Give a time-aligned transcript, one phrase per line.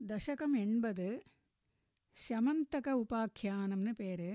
[0.00, 1.06] தசகம் எண்பது
[2.16, 4.30] சமந்தக உபாக்கியானம்னு பேர்.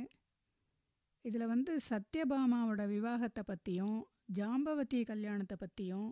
[1.25, 3.99] இதில் வந்து சத்யபாமாவோட விவாகத்தை பற்றியும்
[4.33, 6.09] ஜாம்பவதி கல்யாணத்தை பற்றியும்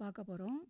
[0.00, 0.60] பார்க்க போகிறோம்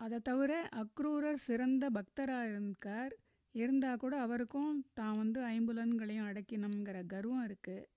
[0.00, 0.52] அதை தவிர
[0.82, 3.14] அக்ரூரர் சிறந்த பக்தராக இருக்கார்
[3.54, 7.88] இருந்தால் கூட அவருக்கும் தான் வந்து ஐம்புலன்களையும் அடக்கினோங்கிற கர்வம் இருக்குது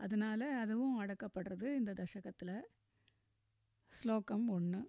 [0.00, 2.56] அதனால் அதுவும் அடக்கப்படுறது இந்த தசகத்தில்.
[3.92, 4.82] ஸ்லோகம் ஒன்று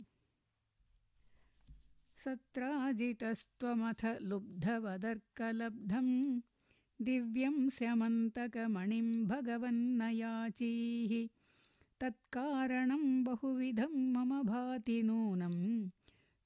[2.25, 6.07] सत्राजितस्त्वमथ लुब्धवदर्कलब्धं
[7.01, 11.11] दिव्यं स्यमन्तकमणिं भगवन्नयाचीः।
[12.01, 15.89] तत्कारणं बहुविधं मम भाति नूनं।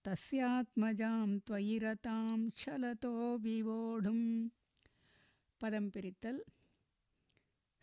[0.06, 4.48] तस्यात्मजां त्वयि रतां छलतो विवोढुं
[5.62, 6.40] पदं पिरितल्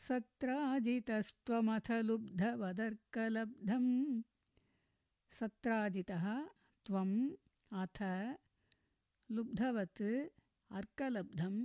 [0.08, 3.86] सत्राजितस्त्वमथ लुब्धवदर्कलब्धं
[5.40, 6.44] सत्राजितः
[6.86, 7.28] त्वम्
[7.82, 7.98] अथ
[9.30, 10.02] लुब्धवत्
[10.70, 11.56] अर्कलब्धं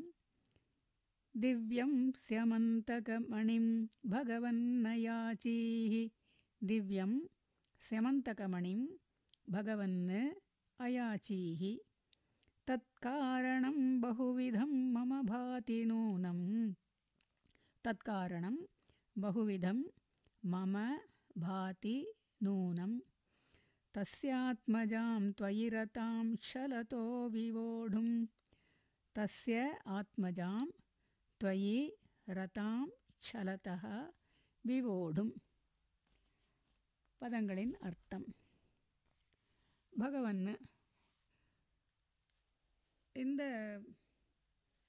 [1.43, 3.65] दिव्यं स्यमन्तकमणिं
[4.05, 5.93] भगवन्नयाचीः।
[6.67, 7.13] दिव्यं
[7.85, 8.81] स्यमन्तकमणिं
[9.49, 9.99] भगवन्
[10.85, 11.63] अयाचीः।
[12.67, 16.41] तत्कारणं बहुविधं मम भाति नूनं।
[17.85, 18.57] तत्कारणं
[19.17, 19.79] बहुविधं
[20.45, 20.75] मम
[21.37, 21.95] भाति
[22.43, 22.99] नूनम्
[23.94, 28.10] तस्यात्मजां त्वयि रतां छलतो विवोढुं
[29.16, 30.60] तस्य आत्मजां
[31.40, 31.78] त्वयि
[32.26, 32.76] रतां
[33.22, 33.84] छलतः
[34.64, 35.34] விவோடும்
[37.20, 38.24] பதங்களின் அர்த்தம்
[39.92, 40.42] பகவன்
[43.16, 43.42] இந்த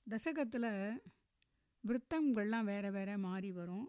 [0.08, 0.70] தசகத்தில்
[1.84, 3.88] விருத்தங்கள்லாம் வேறு வேறு மாறி வரும்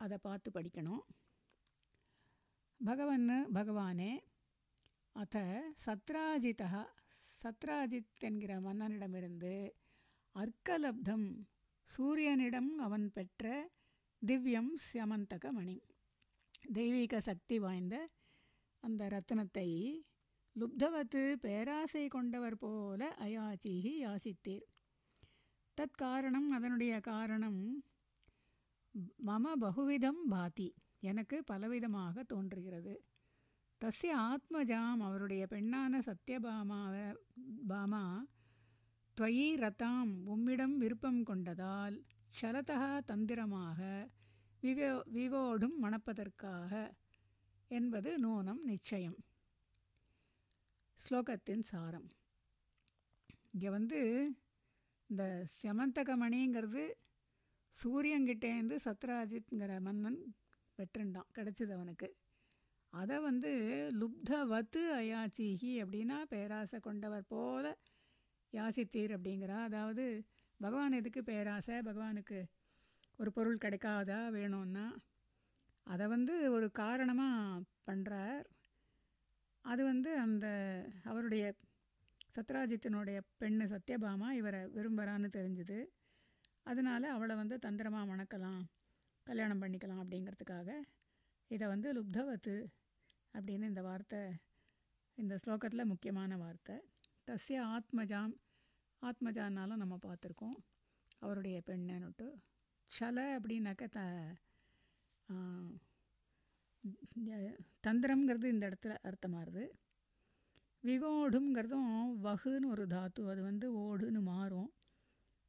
[0.00, 1.02] அதை பார்த்து படிக்கணும்
[2.85, 4.11] பகவன் பகவானே
[5.15, 6.83] அத்த சத்ராஜிதா
[7.41, 9.71] சத்ராஜித் என்கிற மன்னனிடமிருந்து
[10.35, 11.27] அர்க்கலப்தம்
[11.89, 13.69] சூரியனிடம் அவன் பெற்ற
[14.21, 15.81] திவ்யம் சியமந்தக மணி
[16.73, 17.95] தெய்வீக சக்தி வாய்ந்த
[18.83, 19.69] அந்த ரத்னத்தை
[20.55, 24.65] லுப்தவத்து பேராசை கொண்டவர் போல அயாச்சிகி யாசித்தீர்.
[25.77, 27.61] தற்காரணம் அதனுடைய காரணம்
[29.27, 30.73] மம பகுவிதம் பாதி.
[30.99, 33.05] எனக்கு பலவிதமாக தோன்றுகிறது.
[33.81, 37.15] தஸ்ய ஆத்மஜாம் அவருடைய பெண்ணான சத்யபாமாவை
[37.67, 38.25] பாமா
[39.17, 41.97] துவயி ரதாம் உம்மிடம் விருப்பம் கொண்டதால்
[42.41, 44.09] சலதா தந்திரமாக
[44.63, 46.71] விவோ விவோடும் மணப்பதற்காக
[47.67, 49.17] என்பது நூனம் நிச்சயம்.
[50.99, 52.07] ஸ்லோகத்தின் சாரம்.
[53.51, 53.99] இங்கே வந்து
[55.07, 56.83] இந்த செமந்தகமணிங்கிறது
[57.79, 60.19] சூரியங்கிட்டேருந்து சத்ராஜித்ங்கிற மன்னன்
[60.77, 62.09] பெற்றுண்டான் கிடச்சிது அவனுக்கு.
[62.93, 63.51] அதை வந்து
[63.99, 67.65] லுப்தவத்து அயாச்சிஹி அப்படின்னா பேராசை கொண்டவர் போல
[68.53, 70.05] யாசித்தீர் அப்படிங்கிறா அதாவது
[70.59, 71.75] பகவான் எதுக்கு பேராசை?
[71.81, 72.39] பகவானுக்கு
[73.19, 74.85] ஒரு பொருள் கிடைக்காதா வேணும்னா
[75.87, 78.45] அதை வந்து ஒரு காரணமாக பண்ணுறார்
[79.65, 80.47] அது வந்து அந்த
[81.03, 81.45] அவருடைய
[82.35, 85.79] சத்ராஜித்தினுடைய பெண்ணு சத்யபாமா இவரை விரும்புகிறான்னு தெரிஞ்சுது.
[86.63, 88.63] அதனால் அவளை வந்து தந்திரமாக மணக்கலாம்
[89.27, 90.69] கல்யாணம் பண்ணிக்கலாம் அப்படிங்கிறதுக்காக
[91.51, 92.55] இதை வந்து லுப்தவத்து
[93.33, 94.21] அப்படின்னு இந்த வார்த்தை
[95.17, 96.75] இந்த ஸ்லோகத்தில் முக்கியமான வார்த்தை.
[97.27, 98.33] தஸ்ய ஆத்மஜாம்
[99.01, 100.57] ஆத்மஜான்னாலும் நம்ம பார்த்துருக்கோம்.
[101.21, 102.27] அவருடைய பெண்ணுன்னுட்டு
[102.91, 103.99] சல அப்படின்னாக்க த
[107.85, 109.63] தந்திரம்ங்கிறது இந்த இடத்துல அர்த்தமாகுது.
[110.83, 111.91] விவோடுங்கிறதும்
[112.25, 113.21] வகுன்னு ஒரு தாத்து.
[113.31, 114.69] அது வந்து ஓடுன்னு மாறும்.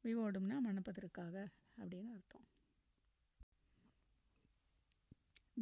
[0.03, 1.35] விவோடும்னா மணப்பதற்காக
[1.77, 2.45] அப்படின்னு அர்த்தம்.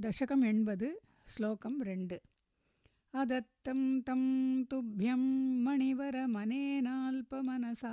[0.04, 0.84] दशकम् एण्बद्
[1.32, 2.14] श्लोकं रेण्ड्
[3.20, 4.22] अदत्तं तं
[4.70, 5.22] तुभ्यं
[5.64, 7.92] मणिवरमनेनाल्पमनसा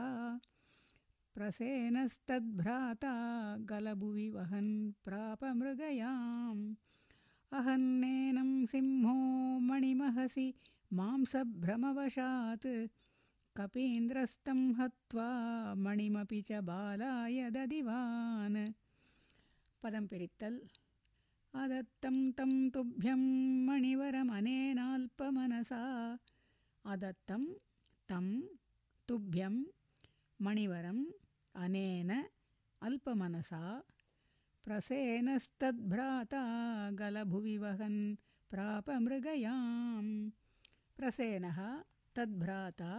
[1.36, 3.14] प्रसेनस्तद्भ्राता
[3.72, 4.72] गलभुवि वहन्
[5.06, 6.64] प्रापमृगयाम्
[7.60, 9.16] अहन्नेनं सिंहो
[9.70, 10.48] मणिमहसि
[11.00, 12.70] मांसभ्रमवशात्
[13.58, 15.30] कपीन्द्रस्तं हत्वा
[15.86, 18.62] मणिमपि च बालाय ददिवान्
[19.84, 20.60] पदं पिरित्तल्
[21.63, 23.21] अदत्तं तं तुभ्यं
[23.67, 25.83] मणिवरमनेनाल्पमनसा।
[26.85, 27.43] अदत्तं
[28.09, 28.27] तं
[29.09, 29.55] तुभ्यं
[30.45, 31.05] मणिवरम्
[31.55, 32.11] अनेन
[32.83, 33.63] अल्पमनसा।
[34.65, 36.43] प्रसेनस्तद्भ्राता
[37.01, 38.01] गलभुवि वहन्
[38.51, 40.05] प्रापमृगयां
[40.97, 41.59] प्रसेनः
[42.17, 42.93] तद्भ्राता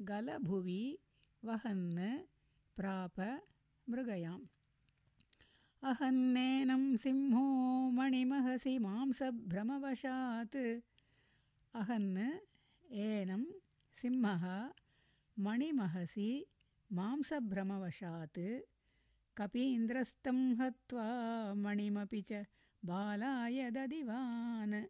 [0.00, 0.82] गलभुवि
[1.44, 1.86] वहन्
[2.76, 3.18] प्राप
[3.90, 4.44] मृगयाम्
[5.88, 7.44] अहन्नेनं सिंहो
[7.90, 10.56] मणिमहसि मांसभ्रमवशात्।
[11.74, 12.18] अहन्
[13.04, 13.44] एनं
[14.00, 14.44] सिंहः
[15.38, 16.28] मणिमहसि
[16.92, 18.38] मांसभ्रमवशात्।
[19.38, 21.08] कपीन्द्रस्तं हत्वा
[21.54, 22.44] मणिमपि च
[22.84, 24.84] बालाय ददिवान्।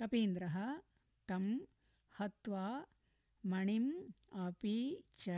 [0.00, 0.56] कपीन्द्रः
[1.28, 1.58] तं
[2.20, 2.66] हत्वा
[3.46, 3.92] मणिम्
[4.46, 4.78] अपि
[5.18, 5.28] च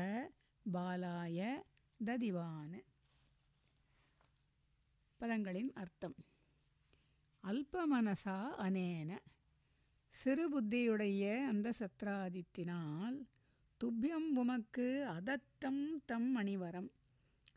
[0.69, 1.63] बालाय
[2.03, 2.94] ददिवान्।
[5.25, 6.15] பதங்களின் அர்த்தம்.
[7.45, 9.19] அல்பமனசா அனேன.
[10.25, 13.25] சிறுபுத்தியுடைய அந்த சத்ராதித்தினால்
[13.85, 16.91] துப்பியம் உமக்கு அதத்தம் தம் மணிவரம்.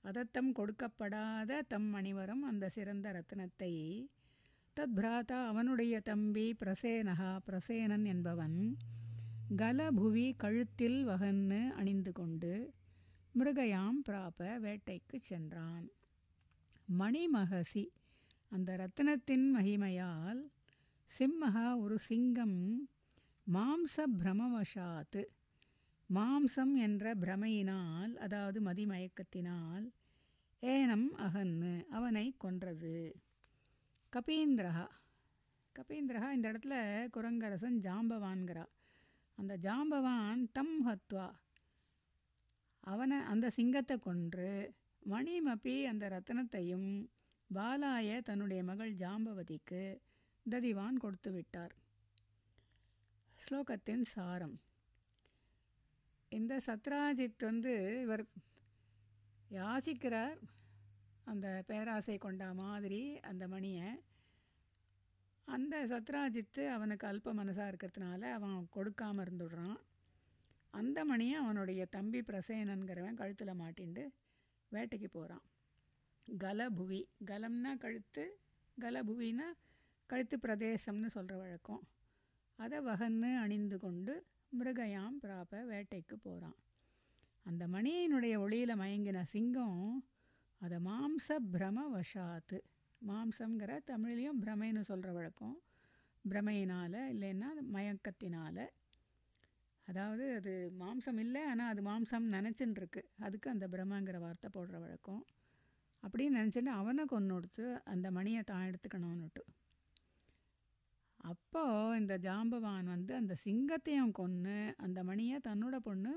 [0.04, 4.06] அதத்தம் கொடுக்கப்படாத தம் மணிவரம் அந்த சிறந்த ரத்னத்தை.
[4.75, 8.78] தத் பிராதா அவனுடைய தம்பி பிரசேனகா பிரசேனன் என்பவன்
[9.56, 12.74] கலபுவி கழுத்தில் வகன்னு அணிந்து கொண்டு
[13.40, 15.90] மிருகயாம் பிராப வேட்டைக்கு சென்றான்.
[16.88, 17.89] மணிமகசி.
[18.50, 20.42] அந்த ரத்னத்தின் மகிமையால்
[21.16, 22.89] சிம்மகா ஒரு சிங்கம்
[23.54, 25.24] மாம்ச பிரமவசாத்து
[26.13, 29.92] மாம்சம் என்ற பிரமையினால் அதாவது மதிமயக்கத்தினால்
[30.62, 33.16] ஏனம் அகன்னு அவனை கொன்றது.
[34.13, 34.88] கபீந்திரஹா.
[35.75, 38.66] கபீந்திரஹா இந்த இடத்துல குரங்கரசன் ஜாம்பவான்கிறா.
[39.36, 41.28] அந்த ஜாம்பவான் தம் ஹத்வா
[42.80, 44.75] அவனை அந்த சிங்கத்தை கொன்று
[45.09, 47.07] மணிமபி அந்த ரத்தனத்தையும்
[47.54, 50.00] பாலாய தன்னுடைய மகள் ஜாம்பவதிக்கு
[50.50, 51.75] ததிவான் கொடுத்து விட்டார்.
[53.38, 54.59] ஸ்லோகத்தின் சாரம்.
[56.30, 58.25] இந்த சத்ராஜித் வந்து இவர்
[59.51, 60.38] யாசிக்கிறார்.
[61.24, 63.89] அந்த பேராசை கொண்ட மாதிரி அந்த மணியை.
[65.45, 69.77] அந்த சத்ராஜித்து அவனுக்கு அல்ப மனசாக இருக்கிறதுனால அவன் கொடுக்காமல் இருந்துடுறான்.
[70.69, 74.10] அந்த மணியை அவனுடைய தம்பி பிரசேனன்கிறவன் கழுத்தில் மாட்டிண்டு
[74.72, 75.46] வேட்டைக்கு போகிறான்
[76.28, 77.02] கலபுவி.
[77.25, 78.25] கலம்னா கழுத்து
[78.81, 79.48] கலபுவினா
[80.10, 81.84] கழுத்து பிரதேசம்னு சொல்கிற வழக்கம்.
[82.56, 84.14] அதை வகன்னு அணிந்து கொண்டு
[84.60, 86.58] மிருகயாம் பிராப வேட்டைக்கு போகிறான்
[87.46, 89.81] அந்த மணியினுடைய ஒளியில் மயங்கின சிங்கம்
[90.62, 92.60] அதை மாம்ச பிரம வஷாத்து
[93.02, 95.58] மாம்சங்கிற தமிழ்லேயும் பிரமைன்னு சொல்கிற வழக்கம்.
[96.30, 98.63] பிரமையினால் இல்லைன்னா மயக்கத்தினால்
[99.89, 105.22] அதாவது அது மாம்சம் இல்லை ஆனால் அது மாம்சம் நினச்சின்னு இருக்கு அதுக்கு அந்த பிரம்மங்கிற வார்த்தை போடுற வழக்கம்.
[106.04, 109.44] அப்படின்னு நினச்சிட்டு அவனை கொண்டு கொடுத்து அந்த மணியை தான் எடுத்துக்கணும்னுட்டு.
[111.31, 116.13] அப்போது இந்த ஜாம்பவான் வந்து அந்த சிங்கத்தையும் கொன்று அந்த மணியை தன்னோட பொண்ணு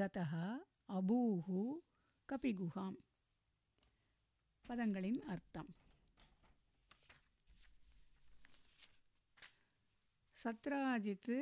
[0.00, 0.34] गतः
[0.98, 1.48] अभूः
[2.30, 2.92] कपिगुहां
[4.68, 5.74] पदङ्गलिन् अर्थम्
[10.46, 11.36] சத்ராஜித்து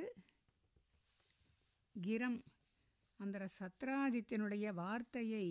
[2.03, 2.43] கிரம்.
[3.17, 5.49] அந்த சத்ராஜித்தினுடைய வார்த்தையை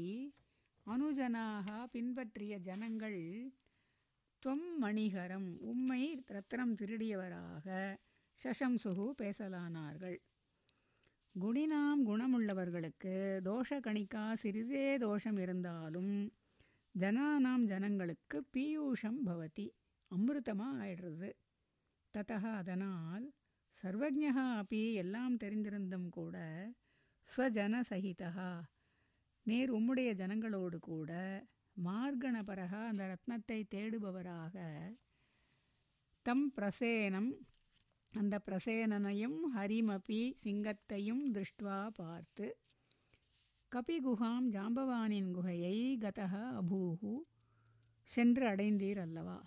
[0.86, 3.52] அனுஜனாக பின்பற்றிய ஜனங்கள்
[4.40, 7.98] தொம் மணிகரம் உம்மை ரத்னம் திருடியவராக
[8.44, 10.18] சசம்சுகு பேசலானார்கள்.
[11.40, 16.34] குணினாம் குணமுள்ளவர்களுக்கு தோஷ கணிக்கா சிறிதே தோஷம் இருந்தாலும்
[17.00, 19.70] ஜனானாம் ஜனங்களுக்கு பீயூஷம் பவதி
[20.12, 21.32] அமிர்தமாக ஆயிடுறது.
[22.14, 23.34] ததா அதனால்
[23.84, 26.38] சர்வஜா அப்படி எல்லாம் தெரிந்திருந்தும் கூட
[27.30, 28.66] ஸ்வஜன சகிதா
[29.46, 31.12] நேர் உம்முடைய ஜனங்களோடு கூட
[31.78, 34.56] மார்கணபரகா அந்த ரத்னத்தை தேடுபவராக
[36.26, 37.32] தம் பிரசேனம்
[38.14, 42.48] அந்த பிரசேனனையும் ஹரிமபி சிங்கத்தையும் திருஷ்டுவா பார்த்து
[43.72, 47.14] கபிகுகாம் ஜாம்பவானின் குகையை கதக அபூஹு
[48.04, 49.38] சென்று அடைந்தீர் அல்லவா?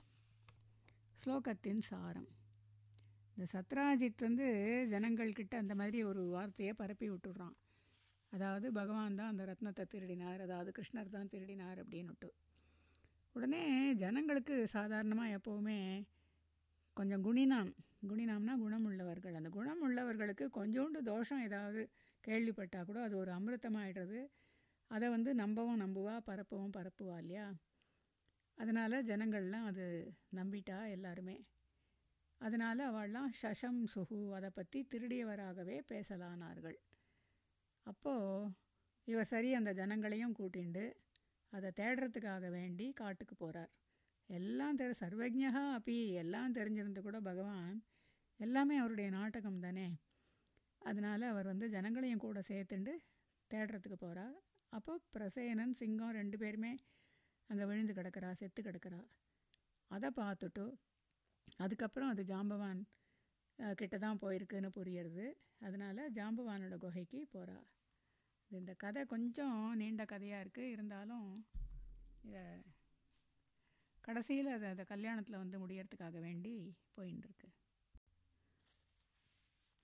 [1.20, 2.35] ஸ்லோகத்தின் சாரம்.
[3.36, 4.46] இந்த சத்ராஜித் வந்து
[4.90, 7.56] ஜனங்கள்கிட்ட அந்த மாதிரி ஒரு வார்த்தையை பரப்பி விட்டுடுறான்.
[8.32, 12.28] அதாவது பகவான் தான் அந்த ரத்னத்தை திருடினார் அதாவது கிருஷ்ணர் தான் திருடினார் அப்படின்னுட்டு.
[13.32, 15.78] உடனே ஜனங்களுக்கு சாதாரணமாக எப்போவுமே
[16.96, 17.70] கொஞ்சம் குணினாம்
[18.08, 21.80] குணினாம்னா குணம் உள்ளவர்கள் அந்த குணம் உள்ளவர்களுக்கு கொஞ்சோண்டு தோஷம் ஏதாவது
[22.24, 24.20] கேள்விப்பட்டால் கூட அது ஒரு அமிர்தமாகிடுறது
[24.90, 27.46] அதை வந்து நம்பவும் நம்புவா பரப்பவும் பரப்புவா இல்லையா?
[28.58, 29.84] அதனால் ஜனங்கள்லாம் அது
[30.34, 31.36] நம்பிட்டா எல்லாருமே.
[32.40, 36.78] அதனால் அவள்லாம் சஷம் சுகு அதை பற்றி திருடியவராகவே பேசலானார்கள்.
[37.86, 38.52] அப்போது
[39.08, 40.84] இவர் சரி அந்த ஜனங்களையும் கூட்டிண்டு
[41.52, 43.72] அதை தேடுறதுக்காக வேண்டி காட்டுக்கு போகிறார்
[44.30, 47.76] எல்லாம் தெரி சர்வஜா அப்பி எல்லாம் தெரிஞ்சிருந்து கூட பகவான்
[48.40, 49.86] எல்லாமே அவருடைய நாடகம் தானே.
[50.82, 52.94] அதனால் அவர் வந்து ஜனங்களையும் கூட சேர்த்துண்டு
[53.50, 54.36] தேடுறதுக்கு போகிறார்
[54.72, 56.72] அப்போ பிரசேனன் சிங்கம் ரெண்டு பேருமே
[57.50, 59.00] அங்கே விழுந்து கிடக்கிறா செத்து கிடக்கிறா.
[59.90, 60.64] அதை பார்த்துட்டு
[61.64, 62.80] அதுக்கப்புறம் அது ஜாம்பவான்
[63.80, 65.26] கிட்ட தான் போயிருக்குன்னு புரியுறது.
[65.66, 67.58] அதனால் ஜாம்பவானோட குகைக்கு போகிறா
[68.50, 71.28] இந்த கதை கொஞ்சம் நீண்ட கதையாக இருக்குது இருந்தாலும்
[72.28, 72.42] இதை
[74.06, 76.54] கடைசியில் அது அந்த கல்யாணத்தில் வந்து முடியறதுக்காக வேண்டி
[76.96, 77.48] போயின்னு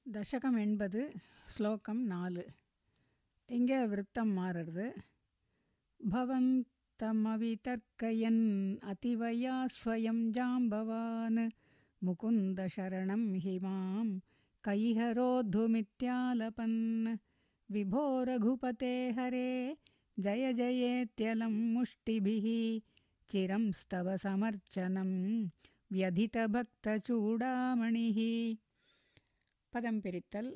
[0.07, 1.00] தசகம் எண்பது
[1.55, 2.45] ஸ்லோகம் நாலு.
[3.49, 4.87] இங்கே விருத்தம் மாறுறது.
[6.00, 7.25] பவந்தமவிதர்க்கயன்
[8.93, 11.43] அதிவயா ஸ்வயம் ஜாம்பவான்.
[12.05, 14.19] मुकुन्दशरणं हि मां
[14.65, 17.17] कैहरोद्धुमित्यालपन्।
[17.71, 19.77] विभो रघुपते हरे
[20.19, 22.81] जय जयेत्यलं मुष्टिभिः।
[23.31, 25.47] चिरं स्तव समर्चनं
[25.93, 28.57] व्यधितभक्तचूडामणिः
[29.73, 30.53] पदं पदंपिरित्तल्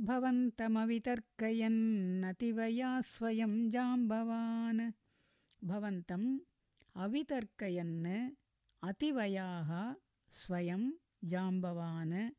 [0.00, 4.92] भवन्तमवितर्कयन्नतिवया स्वयं जाम्बवान्।
[5.64, 6.38] भवन्तम्
[6.96, 8.30] अवितर्कयन्
[8.82, 9.94] अतिवयाः
[10.32, 10.90] स्वयं
[11.24, 12.30] जाम्बवान्।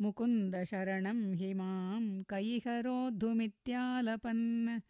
[0.00, 4.80] मुकुन्दशरणं हि मां कैहरोद्धुमित्यालपन्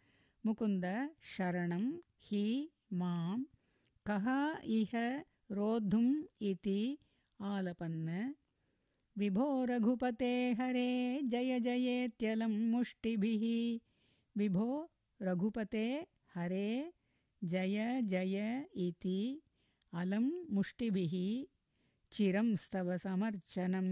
[0.45, 1.91] मुकुन्द शरणं
[2.23, 3.43] हि मां
[4.09, 4.27] कः
[4.79, 4.91] इह
[5.51, 6.97] रोद्धुम् इति
[7.41, 8.33] आलपन्।
[9.17, 13.43] विभो रघुपते हरे जय जयेत्यलं मुष्टिभिः।
[14.37, 14.89] विभो
[15.21, 16.91] रघुपते हरे
[17.43, 19.41] जय जय इति
[19.93, 21.13] अलं मुष्टिभिः
[22.12, 23.86] चिरं स्तव समर्चनं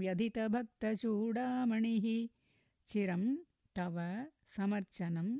[0.00, 2.28] व्यधितभक्तचूडामणिः
[2.88, 3.36] चिरं
[3.76, 3.98] तव
[4.56, 5.38] समर्चनं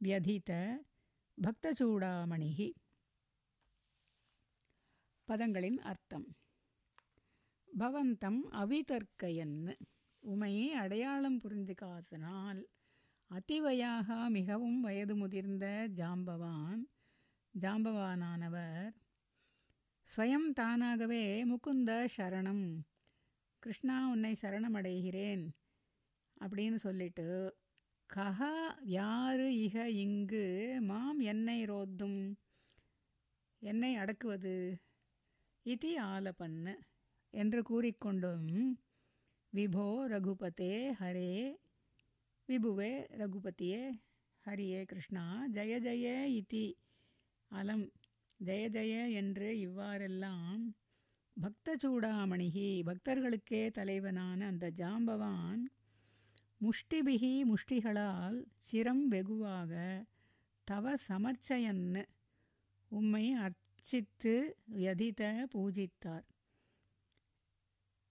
[0.00, 0.50] व्यधित
[1.38, 2.74] பக்தச்சூடாமணிகி
[5.28, 6.36] பதங்களின் அர்த்தம்
[7.68, 9.76] பவந்தம் அவிதர்க்கயன்னு
[10.22, 12.68] உமையை அடையாளம் புரிந்துக்காதனால்
[13.30, 16.90] அதிவயாக மிகவும் வயது முதிர்ந்த ஜாம்பவான்
[17.54, 18.92] ஜாம்பவானானவர்
[20.15, 22.79] ஸ்வயம் தானாகவே முகுந்த சரணம்.
[23.59, 25.49] கிருஷ்ணா உன்னை சரணமடைகிறேன்
[26.41, 27.55] அப்படின்னு சொல்லிட்டு
[28.13, 30.77] கஹா யாரு இக இங்கு?
[30.81, 32.33] மாம் என்னை ரோத்தும்?
[33.59, 34.79] என்னை அடக்குவது?
[35.65, 36.75] இதி ஆலபன்னு
[37.29, 38.77] என்று கூறிக்கொண்டும்
[39.53, 41.57] விபோ ரகுபதே ஹரே
[42.49, 43.91] விபுவே ரகுபதியே
[44.45, 46.07] ஹரியே கிருஷ்ணா ஜெய ஜய
[46.39, 46.65] இதி
[47.51, 47.91] அலம்
[48.39, 50.63] ஜெய ஜெய என்று இவ்வாறெல்லாம்
[51.37, 55.63] பக்த சூடாமணிகி பக்தர்களுக்கே தலைவனான அந்த ஜாம்பவான்
[56.61, 59.73] முஷ்டிபிகி முஷ்டிகளால் சிரம் வெகுவாக
[60.67, 62.03] தவ சமர்ச்சயன்னு
[62.91, 64.33] உம்மை அர்ச்சித்து
[64.85, 65.21] யதித
[65.53, 66.25] பூஜித்தார்.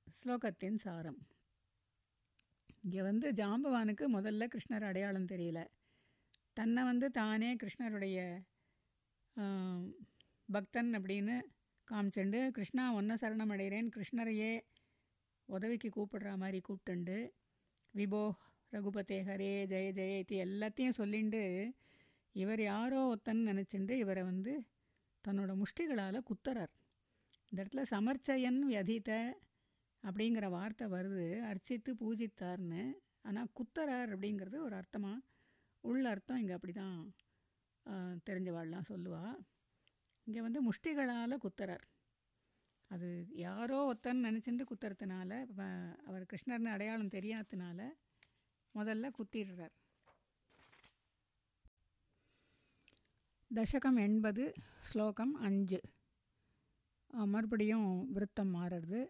[0.07, 1.21] ஸ்லோகத்தின் சாரம்.
[2.85, 5.61] இங்கே வந்து ஜாம்பவானுக்கு முதல்ல கிருஷ்ணர் அடையாளம் தெரியல.
[6.53, 8.19] தன்னை வந்து தானே கிருஷ்ணருடைய
[10.49, 11.37] பக்தன் அப்படின்னு
[11.89, 14.53] காமிச்சுண்டு கிருஷ்ணா ஒன்ன சரணம் அடைகிறேன் கிருஷ்ணரையே
[15.49, 17.17] உதவிக்கு கூப்பிடுற மாதிரி கூப்பிட்டுண்டு.
[17.95, 18.23] விபோ
[18.73, 21.43] ரகுபதே ஹரே ஜெய ஜெய இது எல்லாத்தையும் சொல்லிண்டு
[22.35, 24.55] இவர் யாரோ ஒத்தன் நினச்சிண்டு இவரை வந்து
[25.25, 26.73] தன்னோட முஷ்டிகளால் குத்துறார்.
[27.53, 29.13] இந்த இடத்துல சமர்ச்சயன் வியதித்த
[30.05, 31.29] அப்படிங்கிற வார்த்தை வருது.
[31.51, 32.85] அர்ச்சித்து பூஜித்தார்னு.
[33.29, 35.25] ஆனால் குத்தரார் அப்படிங்கிறது ஒரு அர்த்தமாக
[35.85, 36.99] உள்ள அர்த்தம் இங்கே அப்படி தான்
[38.29, 39.37] தெரிஞ்சவாள்லாம் சொல்லுவாள்
[40.27, 41.85] இங்கே வந்து முஷ்டிகளால் குத்துறார்.
[42.91, 45.31] அது யாரோ ஒருத்தன் நினச்சிட்டு குத்துறதுனால
[46.07, 47.81] அவர் கிருஷ்ணர்னு அடையாளம் தெரியாததுனால
[48.75, 49.75] முதல்ல குத்திடுறார்.
[53.51, 54.45] தசகம் எண்பது
[54.83, 55.79] ஸ்லோகம் அஞ்சு.
[57.27, 59.01] மறுபடியும் விருத்தம் மாறுறது.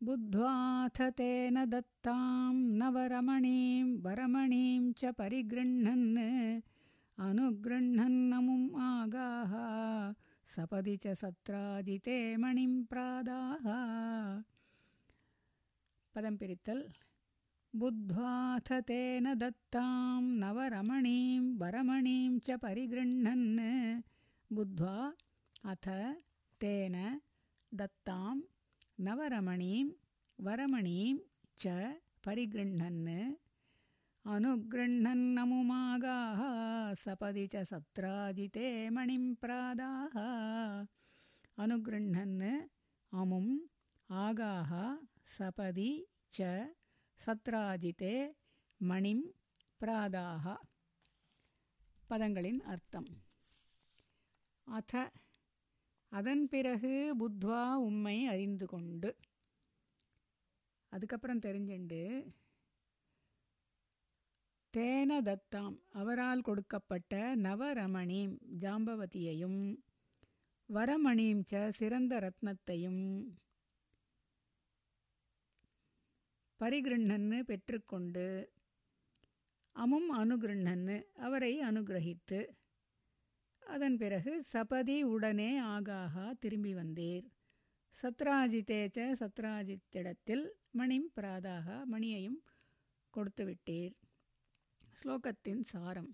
[0.00, 6.26] புத்வாத தேன தத்தாம் நவரமணீம் வரமணீம் ச பரிகிருண்ணன்னு
[7.26, 9.52] अनुगृह्णन्नमुम् आगाः
[10.54, 13.64] सपदि च सत्राजिते मणिं प्रादाः।
[16.14, 16.82] पदं पिरित्तल्।
[17.80, 24.02] बुद्ध्वाथ तेन दत्तां नवरमणीं वरमणीं च परिगृह्णन्।
[24.52, 24.96] बुद्ध्वा
[25.72, 25.88] अथ
[26.62, 27.20] तेन
[27.74, 28.36] दत्तां
[29.00, 29.84] नवरमणीं
[30.46, 31.16] वरमणीं
[31.62, 31.66] च
[32.26, 33.34] परिगृह्णन्।
[34.25, 36.41] अनुगृह्णन्नमुमागाः
[37.03, 40.15] सपदि च सत्राजिते मणिं प्रादाः
[41.57, 42.67] अनुगृह्णन्
[43.13, 43.59] अमुम्
[44.09, 44.97] आगाः
[45.37, 46.71] सपदि च
[47.21, 48.35] சத்ராஜிதே
[48.81, 49.33] மணிம்
[49.81, 50.57] பிராதாக
[52.09, 53.21] பதங்களின் அர்த்தம்
[54.67, 55.11] அத
[56.11, 59.15] அதன் பிறகு புத்வா உம்மை அறிந்து கொண்டு
[60.91, 62.33] அதுக்கப்புறம் தெரிஞ்சுண்டு
[64.74, 65.76] தேன தத்தாம்.
[65.92, 69.60] அவரால் கொடுக்கப்பட்ட நவரமணீம் ஜாம்பவதியையும்
[70.68, 73.02] வரமணீம் ச சிறந்த ரத்னத்தையும்
[76.60, 78.26] பரிகிருண்ணன்னு பெற்றுக்கொண்டு
[79.76, 82.40] அமும் அனுகிருண்ணன்னு அவரை அனுகிரகித்து
[83.62, 87.26] அதன் பிறகு சபதி உடனே ஆகாகா திரும்பி வந்தீர்.
[87.96, 92.38] சத்ராஜித்தேச்ச சத்ராஜித்திடத்தில் மணிம் பிராதாக மணியையும்
[93.14, 93.94] கொடுத்து விட்டீர்
[94.98, 96.08] ஸ்லோகத்தின் சாரம்.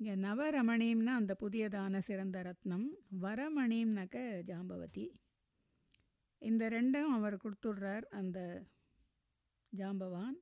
[0.00, 2.86] இங்கே நவரமணிம்னா அந்த புதியதான சிறந்த ரத்னம்
[3.22, 4.16] வரமணிம்னாக்க
[4.50, 5.06] ஜாம்பவதி.
[6.42, 8.38] இந்த ரெண்டும் அவர் கொடுத்துட்றார் அந்த
[9.72, 10.36] ஜாம்பவான்.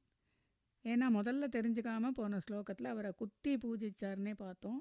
[0.85, 4.81] ஏன்னா முதல்ல தெரிஞ்சுக்காமல் போன ஸ்லோகத்தில் அவரை குத்தி பூஜிச்சார்னே பார்த்தோம்.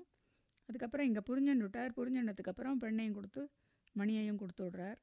[0.70, 1.98] அதுக்கப்புறம் இங்கே புரிஞ்சுன்னு விட்டார்.
[2.00, 3.44] புரிஞ்சுனதுக்கப்புறம் பெண்ணையும் கொடுத்து
[3.96, 5.00] மணியையும் கொடுத்து விடுறார்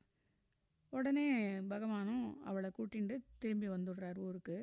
[0.92, 1.26] உடனே
[1.72, 4.56] பகவானும் அவளை கூட்டிண்டு திரும்பி வந்துடுறார் ஊருக்கு.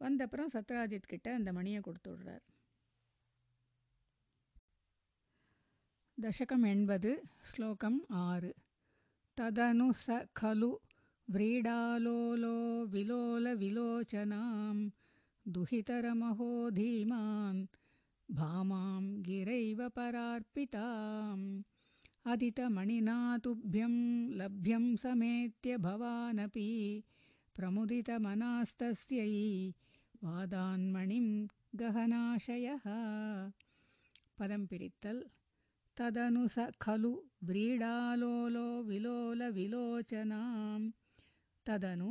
[0.00, 2.44] வந்தப்புறம் சத்ராஜித் கிட்ட அந்த மணியை கொடுத்து விட்றார்
[6.18, 7.12] தசகம் எண்பது
[7.52, 8.50] ஸ்லோகம் ஆறு
[9.38, 10.68] तदनु स खलु
[11.28, 12.58] व्रीडालोलो
[12.92, 14.76] विलोलविलोचनां
[15.46, 17.66] दुहितरमहो धीमान्
[18.28, 21.42] भामां गिरैव परार्पिताम्
[22.26, 23.96] अदितमणिना तुभ्यं
[24.38, 26.70] लभ्यं समेत्य भवानपि
[27.58, 29.32] प्रमुदितमनास्तस्यै
[30.24, 31.26] वादान्मणिं
[31.80, 32.84] गहनाशयः
[34.38, 35.20] पदं पिरित्तल्
[35.98, 37.12] तदनु स खलु
[37.48, 40.80] व्रीडालोलो विलोलविलोचनां
[41.66, 42.10] तदनु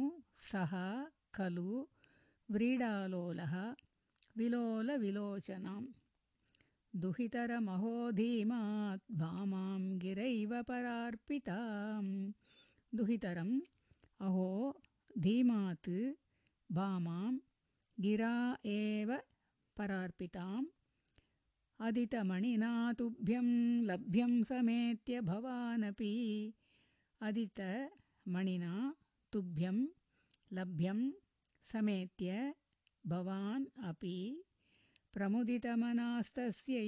[0.52, 0.74] सः
[1.40, 1.68] खलु
[2.56, 3.56] व्रीडालोलः
[4.40, 5.84] विलोलविलोचनां
[7.04, 12.06] दुहितरमहोधीमात् भामां गिरैव परार्पितां
[12.98, 13.56] दुहितरम्
[14.28, 14.50] अहो
[15.23, 15.89] धीमात्
[16.77, 17.31] भामां
[18.03, 18.35] गिरा
[18.73, 19.11] एव
[19.79, 20.67] परार्पिताम्
[21.87, 23.49] अदितमणिना तुभ्यं
[23.89, 26.13] लभ्यं समेत्य भवानपि
[27.29, 28.73] अदितमणिना
[29.33, 29.83] तुभ्यं
[30.59, 31.01] लभ्यं
[31.73, 32.39] समेत्य
[33.05, 34.17] भवान् अपि
[35.15, 36.87] प्रमुदितमनास्तस्यै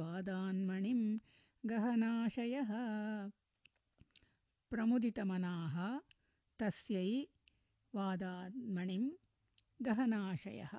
[0.00, 1.02] वादान्मणिं
[1.70, 2.72] गहनाशयः
[4.72, 5.76] प्रमुदितमनाः
[6.60, 7.08] तस्यै
[7.93, 9.03] वादान्मणिं
[9.79, 10.73] गहनाशयः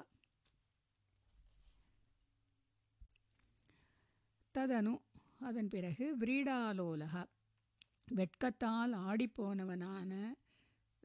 [4.54, 4.94] ததனு
[5.40, 7.22] அதன் பிறகு விரீடாலோலகா
[8.16, 10.10] வெட்கத்தால் ஆடிப்போனவனான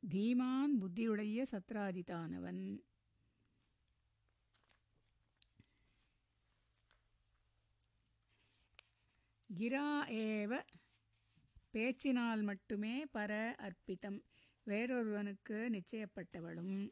[0.04, 2.64] தீமான் புத்தியுடைய சத்ராதித்தானவன்
[9.50, 9.88] கிரா
[10.22, 10.52] ஏவ
[11.74, 13.32] பேச்சினால் மட்டுமே பர
[13.66, 14.20] அர்ப்பித்தம்
[14.71, 16.91] வேறொருவனுக்கு நிச்சயப்பட்டவளும்.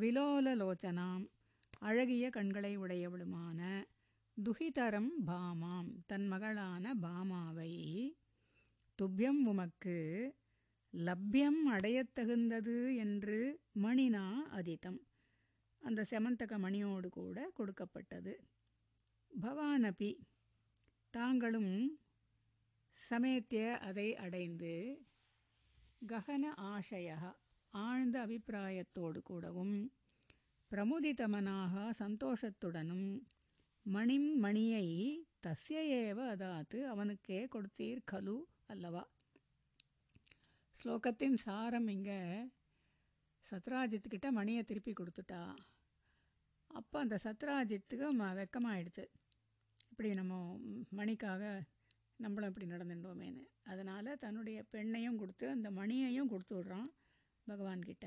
[0.00, 1.24] விலோலலோச்சனாம்.
[1.78, 3.60] அழகிய கண்களை உடையவளுமான
[4.36, 5.90] துஹிதரம் பாமாம்.
[6.06, 7.72] தன் மகளான பாமாவை
[8.98, 9.96] துப்பியம் உமக்கு
[10.92, 15.00] லப்யம் அடையத்தகுந்தது என்று மணினா அதிதம்.
[15.82, 18.34] அந்த செமந்தக மணியோடு கூட கொடுக்கப்பட்டது.
[19.42, 20.10] பவானபி
[21.10, 22.00] தாங்களும்
[23.08, 24.74] சமேத்திய அதை அடைந்து
[26.02, 27.08] ககன ஆசய
[27.74, 29.74] ஆழ்ந்த அபிப்பிராயத்தோடு கூடவும்
[30.70, 33.08] பிரமுதிதமனாக சந்தோஷத்துடனும்
[33.86, 34.86] மணிம் மணியை
[35.46, 39.04] தஸ்ய ஏவ அதாத்து அவனுக்கே கொடுத்தீர் கலு அல்லவா?
[40.80, 42.20] ஸ்லோகத்தின் சாரம் இங்கே
[43.46, 45.42] சத்ராஜித்துக்கிட்ட மணியை திருப்பி கொடுத்துட்டா.
[46.70, 49.04] அப்போ அந்த சத்ராஜித்துக்கு ம வெக்கமாயிடுது
[49.90, 50.34] இப்படி நம்ம
[50.96, 51.42] மணிக்காக
[52.24, 53.44] நம்மளும் இப்படி நடந்துட்டோமேன்னு.
[53.72, 56.90] அதனால் தன்னுடைய பெண்ணையும் கொடுத்து அந்த மணியையும் கொடுத்து விட்றான்
[57.46, 58.06] பகவான்கிட்ட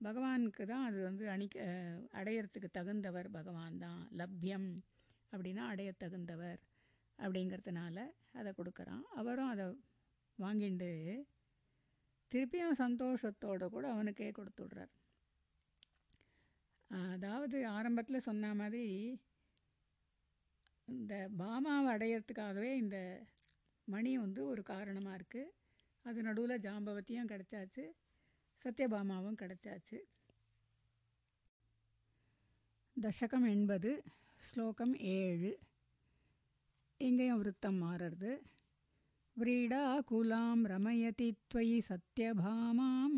[0.00, 1.56] பகவானுக்கு தான் அது வந்து அணிக்க
[2.20, 3.28] அடையிறதுக்கு தகுந்தவர்.
[3.38, 4.70] பகவான் தான் லப்யம்
[5.32, 6.60] அப்படின்னா அடைய தகுந்தவர்
[7.18, 7.96] அப்படிங்கிறதுனால
[8.38, 9.04] அதை கொடுக்குறான்.
[9.20, 9.66] அவரும் அதை
[10.38, 10.90] வாங்கிண்டு
[12.32, 14.92] திருப்பியும் சந்தோஷத்தோடு கூட அவனுக்கே கொடுத்து விட்றார்.
[17.14, 18.86] அதாவது ஆரம்பத்தில் சொன்ன மாதிரி
[20.87, 22.97] இந்த பாமாவை அடையிறதுக்காகவே இந்த
[23.87, 25.53] மணி வந்து ஒரு காரணமாக இருக்குது
[26.05, 27.85] அது நடுவில் ஜாம்பவத்தியும் கிடச்சாச்சு
[28.65, 29.99] சத்யபாமாவும் கிடச்சாச்சு
[32.97, 33.91] தசகம் எண்பது
[34.41, 35.51] ஸ்லோகம் ஏழு
[37.01, 38.31] இங்கேயும் விருத்தம் மாறுறது
[39.37, 43.09] व्रीडाकुलां रमयति त्वयि सत्यभामां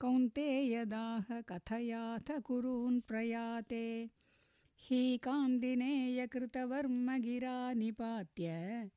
[0.00, 3.86] कौन्तेयदाह कथयाथ कुरून् प्रयाते
[4.87, 8.89] हि कान्दिनेयकृतवर्मगिरा निपात्य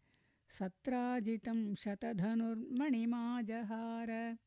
[0.58, 4.38] सत्राजितं शतधनुर्मणिमाजहार।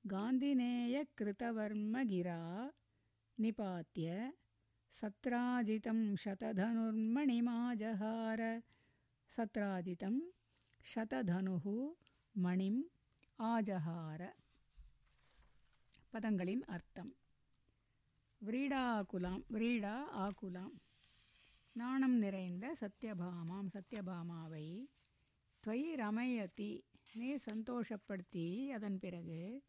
[0.07, 2.41] गान्धिनेयकृतवर्मगिरा
[3.41, 4.33] निपात्य
[5.01, 8.41] सत्राजितं शतधनुर्मणिमाजहार।
[9.37, 10.15] सत्राजितं
[10.85, 11.65] शतधनुः
[12.43, 12.83] मणिम्
[13.41, 14.21] आजहार।
[16.13, 17.09] पदङ्गलिन् अर्थं
[18.43, 19.95] व्रीडाकुलां व्रीडा
[20.25, 20.75] आकुलाम्
[21.77, 24.87] நாணம் நிறைந்த சத்யபாமாம் சத்யபாமாவை
[25.67, 26.81] துவை ரமயதி
[27.15, 28.69] நீ சந்தோஷப்படுத்தி.
[28.69, 29.63] அதன் பிறகு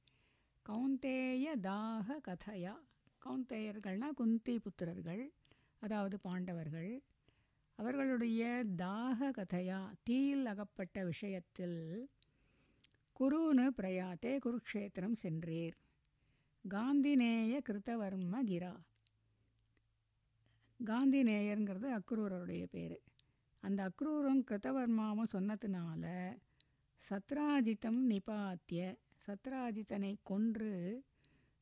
[0.70, 2.76] கவுந்தேய தாக கதையா.
[3.26, 5.30] கவுந்தேயர்கள்னால் குந்தி புத்திரர்கள்
[5.80, 7.04] அதாவது பாண்டவர்கள்.
[7.76, 12.10] அவர்களுடைய தாக கதையா தீயில் அகப்பட்ட விஷயத்தில்
[13.20, 15.78] குருனு பிரயாத்தே குருக்ஷேத்திரம் சென்றீர்.
[16.70, 18.74] காந்திநேய கிருத்தவர்ம கிரா.
[20.80, 22.98] காந்தி நேயருங்கிறது அக்ரூரருடைய பேர்.
[23.64, 26.06] அந்த அக்ரூரும் கிருத்தவர்மாவும் சொன்னதுனால
[27.10, 28.82] சத்ராஜித்தம் நிபாத்திய
[29.26, 30.74] சத்ராஜித்தனை கொன்று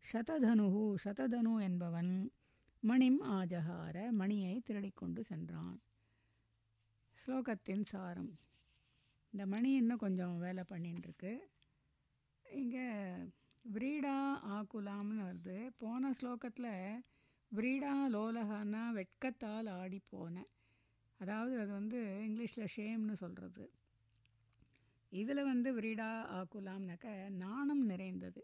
[0.04, 2.12] சததனுகு சததனு என்பவன்
[2.84, 5.78] மணிம் ஆஜகார மணியை திருடிக்கொண்டு சென்றான்.
[7.18, 8.34] ஸ்லோகத்தின் சாரம்.
[9.34, 11.34] இந்த மணி இன்னும் கொஞ்சம் வேலை பண்ணிட்டுருக்கு
[12.46, 12.88] இங்கே
[13.66, 14.18] விரீடா
[14.56, 15.58] ஆக்குலாம்னு வருது.
[15.78, 16.72] போன ஸ்லோகத்தில்
[17.56, 20.52] விரீடா லோலகான்னா வெட்கத்தால் ஆடி போனேன்
[21.20, 23.66] அதாவது அது வந்து இங்கிலீஷில் ஷேம்னு சொல்கிறது
[25.12, 27.10] இதில் வந்து விரீடா ஆக்குலாம்னாக்க
[27.44, 28.42] நாணம் நிறைந்தது.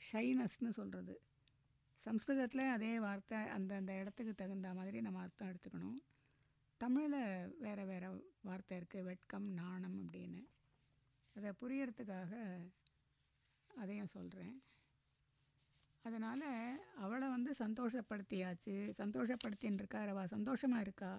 [0.00, 1.14] ஷைனஸ்னு சொல்கிறது
[2.06, 5.98] சம்ஸ்கிருதத்தில் அதே வார்த்தை அந்தந்த இடத்துக்கு தகுந்த மாதிரி நம்ம அர்த்தம் எடுத்துக்கணும்.
[6.80, 7.20] தமிழில்
[7.58, 8.08] வேறு வேறு
[8.42, 10.42] வார்த்தை இருக்குது வெட்கம் நாணம் அப்படின்னு.
[11.36, 12.32] அதை புரியறதுக்காக
[13.70, 14.56] அதையும் சொல்கிறேன்
[16.06, 16.48] அதனால்
[17.04, 18.74] அவளை வந்து சந்தோஷப்படுத்தியாச்சு.
[19.00, 21.12] சந்தோஷப்படுத்தின்னு இருக்கார் அவள் சந்தோஷமாக இருக்கா?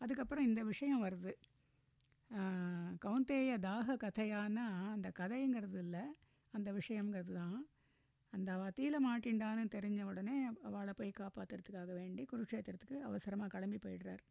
[0.00, 1.32] அதுக்கப்புறம் இந்த விஷயம் வருது.
[3.04, 6.04] கவுந்தேய தாக கதையானா அந்த கதைங்கிறது இல்லை.
[6.54, 7.58] அந்த விஷயங்கிறது தான்.
[8.32, 10.36] அந்த அவள் தீல மாட்டின்டான்னு தெரிஞ்ச உடனே
[10.68, 14.22] அவளை போய் காப்பாற்றுறதுக்காக வேண்டி குருக்ஷேத்திரத்துக்கு அவசரமாக கிளம்பி போயிடுறார்.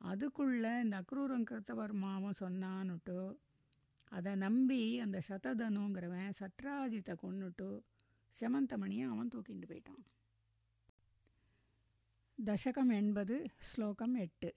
[0.00, 3.18] அதுக்குள்ளே இந்த அக்ரூரம் கிருத்தவர்மாவும் சொன்னான்னுட்டு
[4.12, 7.68] அதை நம்பி அந்த சததனுங்கிறவன் சத்ராஜித்தை கொண்டுட்டு
[8.35, 10.03] செமந்தமணியை அவன் தூக்கிட்டு போயிட்டான்
[12.39, 13.35] தசகம் எண்பது
[13.71, 14.49] ஸ்லோகம் எட்டு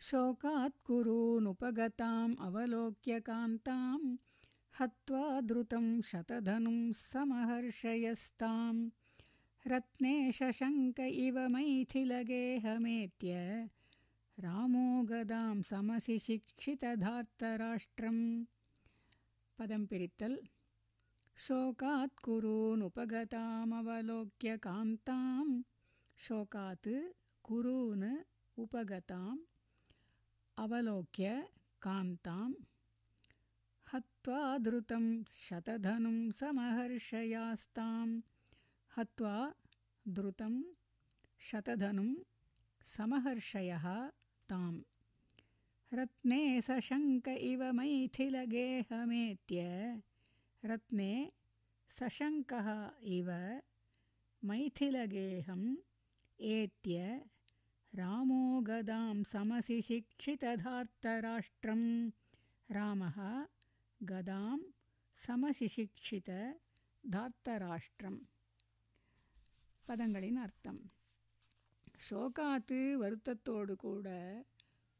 [0.00, 4.00] शोकात् कुरूनुपगताम् अवलोक्य कान्तां
[4.74, 8.74] हत्वा द्रुतं शतधनुं समहर्षयस्तां
[9.64, 13.32] रत्ने शशङ्क इव मैथिलगेहमेत्य
[14.38, 18.18] रामो गदां समसि शिक्षितधार्तराष्ट्रं
[19.58, 20.36] पदं पिरित्तल्
[21.41, 25.47] शोकात् कुरूनुपगतामवलोक्य कान्तां
[26.25, 26.89] शोकात्
[27.47, 28.05] कुरून्
[28.63, 29.39] उपगताम्।
[30.63, 31.31] अवलोक्य
[31.85, 32.51] कान्तां
[33.93, 35.05] हत्वा धृतं
[35.39, 38.07] शतधनुं समहर्षयास्तां
[38.97, 39.35] हत्वा
[40.19, 40.55] धृतं
[41.49, 42.11] शतधनुं
[42.95, 43.85] समहर्षयः
[44.49, 44.73] तां
[45.99, 49.59] रत्ने सशङ्क इव मैथिलगेहमेत्य
[50.62, 51.12] रत्ने
[51.96, 52.68] सशङ्कः
[53.16, 53.28] इव
[54.42, 55.68] मैथिलगेहम्
[56.40, 56.96] एत्य
[57.92, 61.82] रामो गदां समसि शिक्षितधार्तराष्ट्रं
[62.68, 63.16] ராமः
[64.00, 64.64] கதாம்
[65.22, 66.30] சமசிசிக்ஷித
[67.04, 68.18] தாத்தராஷ்டிரம்
[69.86, 70.80] பதங்களின் அர்த்தம்
[72.00, 74.08] ஷோகாத்து வருத்தத்தோடு கூட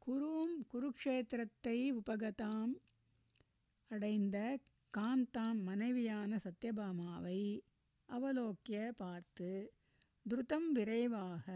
[0.01, 2.73] குரும் குருக்ஷேத்திரத்தை உபகதாம்
[3.91, 4.37] அடைந்த
[4.98, 7.62] காந்தாம் மனைவியான சத்யபாமாவை
[8.06, 9.72] அவலோக்கிய பார்த்து
[10.28, 11.46] துருதம் விரைவாக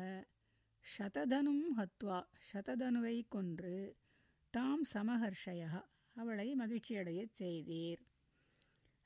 [0.98, 3.96] சததனும் ஹத்வா சததனுவை கொன்று
[4.50, 8.02] தாம் சமஹர்ஷய அவளை மகிழ்ச்சியடையச் செய்தீர்.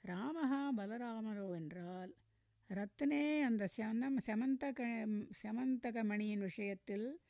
[0.05, 2.17] ராமஹா பலராமரோ என்றால்
[2.69, 4.81] ரத்னே அந்த சனம் செமந்தக
[5.43, 7.21] செமந்தகமணியின் விஷயத்தில்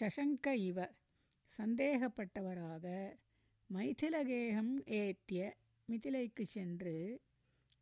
[0.00, 0.94] ஷசங்க இவ
[1.58, 3.16] சந்தேகப்பட்டவராக
[3.74, 5.60] மைதிலகேகம் ஏத்திய
[5.92, 7.20] மிதிலைக்கு சென்று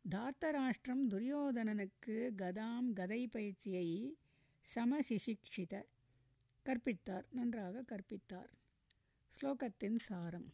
[0.05, 4.17] தார்த்தராஷ்டிரம் துரியோதனனுக்கு கதாம் கதை பயிற்சியை
[4.75, 5.83] சமசிசிக்ஷித
[6.65, 8.49] கற்பித்தார் நன்றாக கற்பித்தார்.
[9.35, 10.49] ஸ்லோகத்தின் சாரம்.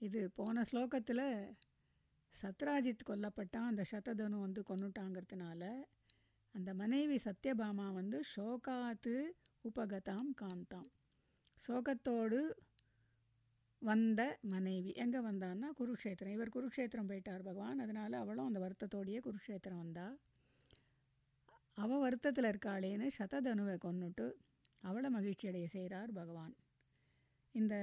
[0.00, 1.54] இது போன ஸ்லோகத்தில்
[2.34, 5.62] சத்ராஜித் கொல்லப்பட்டான் அந்த சததனு வந்து கொண்டுட்டாங்கிறதுனால
[6.54, 9.14] அந்த மனைவி சத்யபாமா வந்து ஷோகாத்து
[9.64, 10.90] உபகதாம் காந்தாம்
[11.62, 12.38] சோகத்தோடு
[13.82, 14.92] வந்த மனைவி.
[14.94, 16.32] எங்கே வந்தான்னா குருக்ஷேத்திரம்.
[16.32, 17.78] இவர் குருக்ஷேத்திரம் போயிட்டார் பகவான்.
[17.78, 20.06] அதனால் அவளும் அந்த வருத்தத்தோடையே குருக்ஷேத்திரம் வந்தா.
[21.78, 24.26] அவள் வருத்தத்தில் இருக்காளேன்னு சததனுவை கொன்னுட்டு
[24.80, 26.52] அவளை மகிழ்ச்சி அடைய செய்கிறார் பகவான்.
[27.54, 27.74] இந்த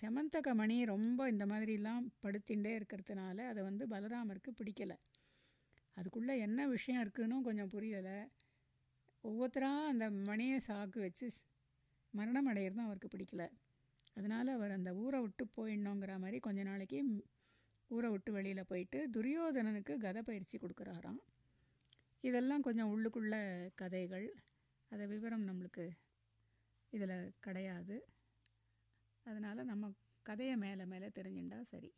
[0.00, 4.96] செமந்தக மணி ரொம்ப இந்த மாதிரிலாம் படுத்திகிட்டே இருக்கிறதுனால அதை வந்து பலராமருக்கு பிடிக்கலை.
[5.96, 8.18] அதுக்குள்ளே என்ன விஷயம் இருக்குதுன்னு கொஞ்சம் புரியலை.
[9.24, 11.28] ஒவ்வொருத்தராக அந்த மணியை சாக்கு வச்சு
[12.14, 13.44] மரணம் அடையிறதும் அவருக்கு பிடிக்கல.
[14.16, 16.98] அதனால் அவர் அந்த ஊரை விட்டு போயிடணுங்கிற மாதிரி கொஞ்ச நாளைக்கு
[17.90, 21.20] ஊரை விட்டு வெளியில் போயிட்டு துரியோதனனுக்கு கதை பயிற்சி கொடுக்குறாராம்.
[22.20, 23.34] இதெல்லாம் கொஞ்சம் உள்ளுக்குள்ள
[23.74, 24.26] கதைகள்.
[24.90, 25.84] அதை விவரம் நம்மளுக்கு
[26.90, 27.96] இதில் கிடையாது.
[29.24, 31.92] அதனால் நம்ம கதையை மேலே மேலே தெரிஞ்சுட்டா சரி.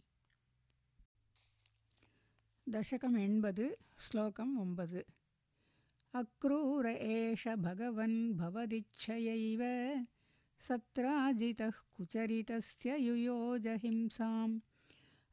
[2.71, 5.07] தசகம் எண்பது ஸ்லோகம் ஒன்பது.
[6.15, 9.63] அக்ரூர ஏஷ பகவன் பவதிச்சையைவ
[10.67, 14.61] सत्राजितः कुचरितस्य युयोजहिंसाम्।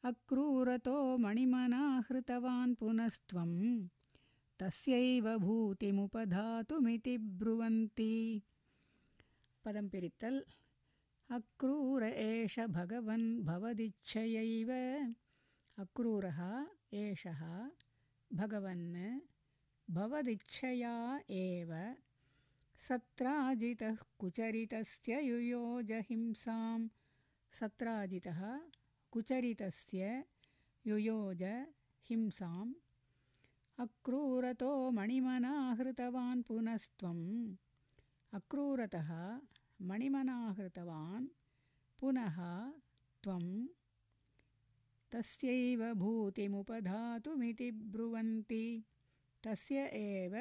[0.04, 3.88] अक्रूरतो मणिमनाहृतवान् पुनस्त्वं।
[4.60, 8.44] तस्यैव भूतिमुपधातुमिति ब्रुवन्ति।
[9.66, 10.42] पदं पिरित्तल्।
[11.32, 14.72] अक्रूर एष भगवन् भवदिच्छयैव।
[15.78, 17.70] अक्रूरः एषः
[18.34, 19.20] भगवन्
[19.90, 21.96] भवदिच्छया एव।
[22.88, 26.80] सत्राजितः कुचरितस्य युयोजहिंसां
[27.60, 28.42] सत्राजितः
[29.12, 30.24] कुचरितस्य
[30.88, 31.42] युयोज
[32.10, 32.74] हिंसाम्
[33.86, 37.26] अक्रूरतो मणिमनाहृतवान् पुनस्त्वम्।
[38.40, 39.10] अक्रूरतः
[39.90, 41.28] मणिमनाहृतवान्
[42.00, 42.38] पुनः
[43.24, 43.46] त्वं
[45.12, 48.66] तस्यैव भूतिमुपधातुमिति ब्रुवन्ति।
[49.44, 50.36] तस्य एव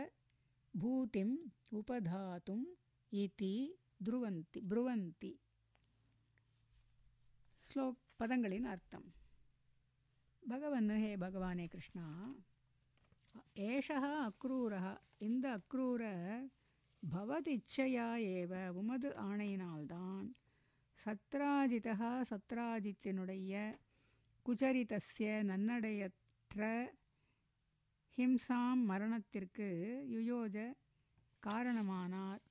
[0.75, 1.35] பூதிம்
[1.71, 2.65] உபதாத்தும்
[3.13, 3.55] இதி
[4.05, 5.33] துருவந்தி புருவந்தி
[7.71, 9.07] ஸ்லோக் பதங்களின் அர்த்தம்।
[10.43, 12.07] பகவன் ஹே பகவானே கிருஷ்ணா
[13.65, 14.83] ஏஷா அக்ரூரா
[15.19, 16.03] இந்த அக்ரூர
[17.03, 20.27] பவதிச்சையா ஏவ உமது ஆணையினால்தான்
[21.07, 23.55] சத்ராஜிதா சத்ராஜித்தினுடைய
[24.47, 26.61] குச்சரிதஸ்ய நன்னடையற்ற
[28.19, 29.69] ஹிம்சாம் மரணத்திற்கு
[30.09, 30.73] யுயோஜ
[31.47, 32.43] காரணமானார்.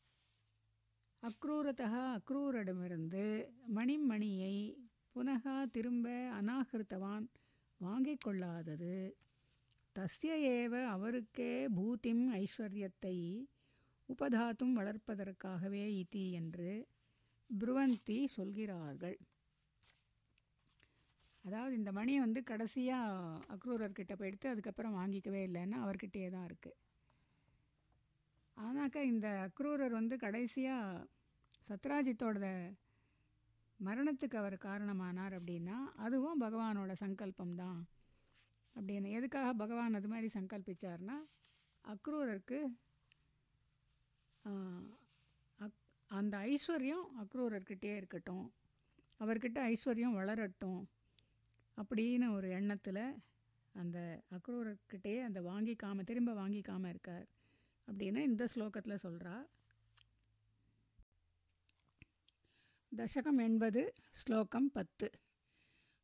[1.24, 4.56] அக்ரூரத்தா அக்ரூரிடமிருந்து மணிமணியை
[5.16, 6.10] புனகா திரும்ப
[6.42, 7.26] அநாகிருத்தவான்
[7.78, 9.18] வாங்கிக் கொள்ளாதது.
[9.96, 13.46] தஸ்ய ஏவ அவருக்கே பூத்திம் ஐஸ்வர்யத்தை
[14.10, 16.88] உபதாத்தும் வளர்ப்பதற்காகவே இதி என்று
[17.60, 19.18] புருவந்தி சொல்கிறார்கள்.
[21.46, 23.16] அதாவது இந்த மணி வந்து கடைசியாக
[23.56, 26.80] அக்ரூரர்கிட்ட போயிடுத்து அதுக்கப்புறம் வாங்கிக்கவே இல்லைன்னா அவர்கிட்டயே தான் இருக்குது
[28.58, 31.06] ஆனாக்கா இந்த அக்ரூரர் வந்து கடைசியாக
[31.68, 32.48] சத்ராஜித்தோட
[33.80, 37.80] மரணத்துக்கு அவர் காரணமானார் அப்படின்னா அதுவும் பகவானோட சங்கல்பம் தான்
[38.76, 39.08] அப்படின்னு.
[39.18, 41.18] எதுக்காக பகவான் அது மாதிரி சங்கல்பிச்சார்னா
[41.86, 42.60] அக்ரூரருக்கு
[45.60, 45.80] அக்
[46.12, 48.46] அந்த ஐஸ்வர்யம் அக்ரூரர்கிட்டே இருக்கட்டும்.
[49.20, 50.82] அவர்கிட்ட ஐஸ்வர்யம் வளரட்டும்.
[51.78, 53.06] அப்படின்னு ஒரு எண்ணத்தில்
[53.76, 57.28] அந்த அக்ரூரர்கிட்டே அந்த வாங்கிக்காமல் திரும்ப வாங்கிக்காமல் இருக்கார்.
[57.88, 59.36] அப்படின்னு இந்த ஸ்லோகத்தில் சொல்கிறா
[62.92, 65.12] தசகம் எண்பது ஸ்லோகம் பத்து.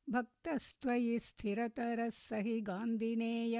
[0.07, 3.57] பக்தஸ்துவயி ஸ்திரதரஸ்ஸஹி காந்தினேய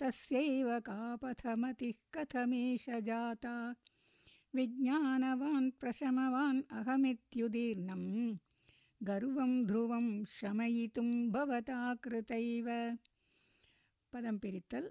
[0.00, 3.56] தஸ்யைவ காபதமதிः கதமீஷ ஜாதா.
[4.54, 8.08] விஜானவான் பிரசமவான் அகமித்யுதீர்ணம்.
[9.08, 12.66] गर्वं ध्रुवं शमयितुं भवता कृतैव।
[14.12, 14.88] पदं पिरितल्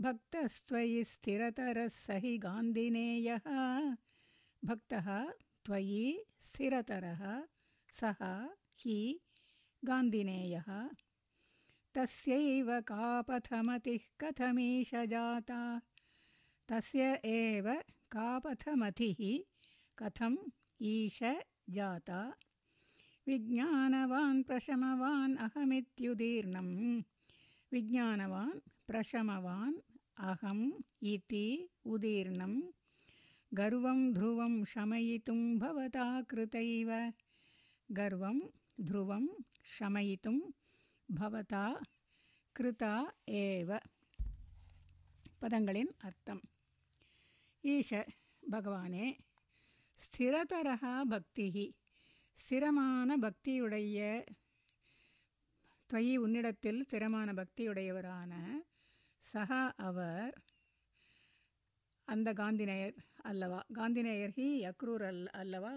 [0.00, 3.48] भक्तस्त्वयि स्थिरतरः स हि गान्धिनेयः।
[4.64, 5.08] भक्तः
[5.64, 7.22] त्वयि स्थिरतरः
[8.00, 8.24] सः
[8.84, 8.98] हि
[9.84, 10.70] गान्धिनेयः।
[11.94, 15.80] तस्यैव कापथमतिः कथमीश जाता।
[16.68, 17.72] तस्य एव
[18.16, 19.20] कापथमतिः
[19.98, 20.36] कथम्
[20.82, 21.18] ईश
[21.70, 22.20] जाता
[23.30, 26.68] विज्ञानवान् प्रशमवान् अहमित्युदीर्णं
[27.72, 29.74] विज्ञानवान् प्रशमवान्
[30.18, 32.62] अहम् इति उदीर्णं
[33.54, 37.12] गर्वं ध्रुवं शमयितुं भवता कृतैव।
[37.92, 38.40] गर्वं
[38.80, 39.26] ध्रुवं
[39.64, 40.38] शमयितुं
[41.10, 41.80] भवता
[42.56, 43.78] कृता एव।
[45.42, 46.40] पदङ्गलिन् अर्थम्
[47.66, 47.94] ईश
[48.50, 49.16] भगवाने
[50.02, 51.79] स्थिरतरः भक्तिः।
[52.40, 53.98] ஸ்திரமான பக்தியுடைய
[55.90, 58.32] துவயி உன்னிடத்தில் ஸ்திரமான பக்தியுடையவரான
[59.34, 60.34] சகா அவர்
[62.08, 63.60] அந்த காந்திநேயர் அல்லவா?
[63.74, 65.74] காந்திநேயர் ஹி அக்ரூர் அல் அல்லவா?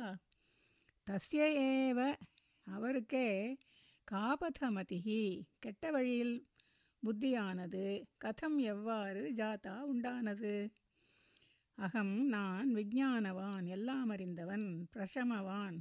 [1.08, 2.00] தஸ்ய ஏவ
[2.64, 3.28] அவருக்கே
[4.12, 5.22] காபதமதிஹி
[5.60, 6.36] கெட்ட வழியில்
[7.04, 7.84] புத்தியானது
[8.18, 10.54] கதம் எவ்வாறு ஜாதா உண்டானது?
[11.78, 15.78] அகம் நான் விஜானவான் எல்லாம் அறிந்தவன் பிரசமவான்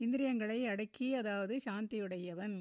[0.00, 2.58] இந்திரியங்களை அடக்கி அதாவது சாந்தியுடையவன்.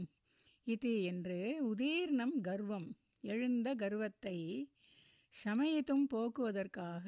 [0.68, 2.90] இது என்று உதீர்ணம் கர்வம்
[3.24, 4.38] எழுந்த கர்வத்தை
[5.34, 7.06] சமயித்தும் போக்குவதற்காக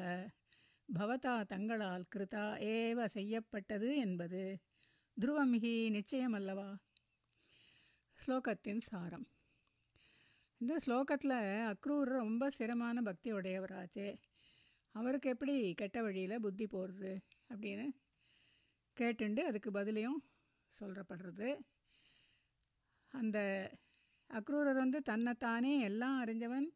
[0.90, 4.42] பவதா தங்களால் கிருதா ஏவ செய்யப்பட்டது என்பது
[5.18, 6.70] துருவமிகி நிச்சயமல்லவா?
[8.20, 9.28] ஸ்லோகத்தின் சாரம்.
[10.62, 11.38] இந்த ஸ்லோகத்தில்
[11.72, 14.10] அக்ரூர் ரொம்ப சிரமான பக்தி உடையவராச்சே
[14.96, 17.14] அவருக்கு எப்படி கெட்ட வழியில் புத்தி போடுறது
[17.50, 17.86] அப்படின்னு
[18.98, 20.20] கேட்டுண்டு அதுக்கு பதிலையும்
[20.76, 21.50] சொல்கிறப்படுறது
[23.14, 23.38] அந்த
[24.30, 26.68] அக்ரூரர் வந்து தன்னைத்தானே எல்லாம் அறிஞ்சவன்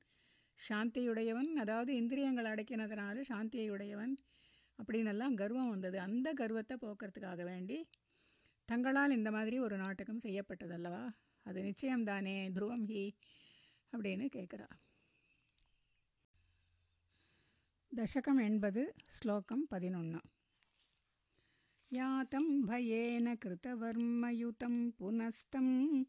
[0.60, 4.14] சாந்தியுடையவன் அதாவது இந்திரியங்கள் அடக்கினதுனால சாந்தியுடையவன்
[4.80, 6.00] அப்படின்னெல்லாம் கர்வம் வந்தது.
[6.00, 7.78] அந்த கர்வத்தை போக்குறதுக்காக வேண்டி
[8.70, 11.04] தங்களால் இந்த மாதிரி ஒரு நாட்டகம் செய்யப்பட்டதல்லவா?
[11.46, 13.04] அது நிச்சயம்தானே துருவம் ஹி
[13.94, 14.68] அப்படின்னு கேட்குறா
[17.92, 20.20] தசகம் எண்பது ஸ்லோகம் பதினொன்று
[21.96, 26.04] यातं भयेन कृतवर्मयुतं पुनस्तम्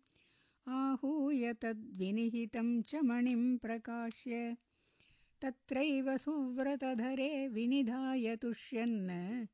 [0.69, 4.57] आहूय तद्विनिहितं चमणिं प्रकाश्य।
[5.43, 9.47] तत्रैव सुव्रतधरे विनिधाय तुष्यन्।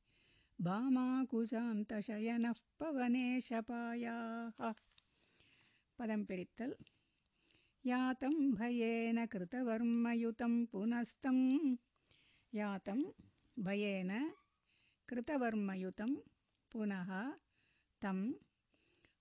[0.60, 4.72] भामाकुशान्तशयनः पवने शपायाः।
[5.98, 6.74] पदं पिरित्तल्।
[7.86, 11.38] यातं भयेन कृतवर्मयुतं पुनस्तं।
[12.54, 13.02] यातं
[13.58, 14.32] भयेन
[15.12, 16.12] कृतवर्मयुतं
[16.72, 17.10] पुनः
[18.02, 18.18] तं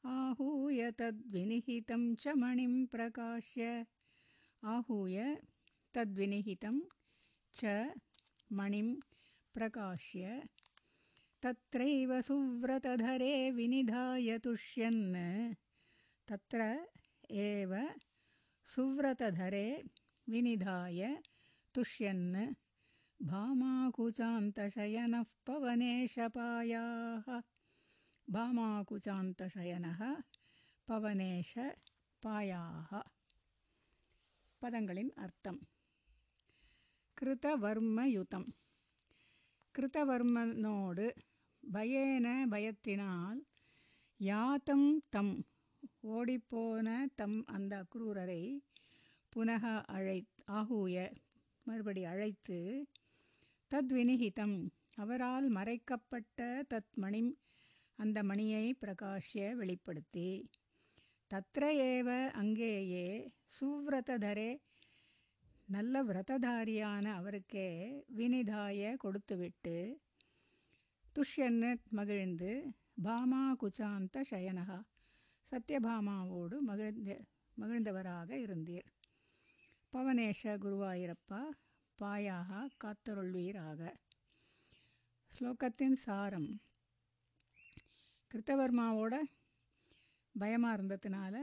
[0.06, 3.84] आहूय तद्विनिहितं च मणिं प्रकाश्य।
[4.64, 5.18] आहूय
[5.96, 6.80] तद्विनिहितं
[7.60, 7.66] च
[8.52, 8.90] मणिं
[9.54, 10.44] प्रकाश्य।
[11.44, 15.54] तत्रैव सुव्रतधरे विनिधाय तुष्यन्।
[16.30, 16.62] तत्र
[17.32, 17.74] एव
[18.66, 19.68] सुव्रतधरे
[20.30, 21.02] विनिधाय
[21.76, 22.54] तुष्यन्
[23.21, 27.27] भामाकुचान्तशयनः पवनेशपायाः
[28.29, 30.01] பாமாகுச்சாந்தசயனः
[30.89, 31.53] பவனேஷ
[32.23, 33.03] பாயாக
[34.63, 35.61] பதங்களின் அர்த்தம்
[37.19, 38.49] கிருதவர்மயுதம்
[39.75, 41.09] கிருதவர்மனோடு
[41.63, 43.41] பயேன பயத்தினால்
[44.21, 45.35] யாத்தம் தம்
[46.11, 48.63] ஓடிப்போன தம் அந்த அக்ரூரரை
[49.33, 50.21] புனக அழை
[50.59, 51.09] ஆகூய
[51.67, 52.87] மறுபடி அழைத்து
[53.72, 57.38] தத்வினிகிதம் அவரால் மறைக்கப்பட்ட தத் மணி
[57.96, 60.50] அந்த மணியை பிரகாஷ்ய வெளிப்படுத்தி
[61.34, 64.62] தத்ர ஏவ அங்கேயே சுவ்ரதரே
[65.66, 70.02] நல்ல விரததாரியான அவருக்கே வினிதாய கொடுத்துவிட்டு
[71.16, 74.80] துஷ்யன்னு மகிழ்ந்து பாமா குச்சாந்த சயனகா
[75.52, 77.20] சத்யபாமாவோடு மகிழ்ந்த
[77.62, 78.90] மகிழ்ந்தவராக இருந்தீர்.
[79.94, 81.42] பவனேஷ குருவாயிரப்பா
[82.02, 83.82] பாயாக காத்தருள்வீராக.
[85.32, 86.50] ஸ்லோகத்தின் சாரம்.
[88.32, 89.16] கிருத்தவர்மாவோட
[90.36, 91.36] பயமாக இருந்ததுனால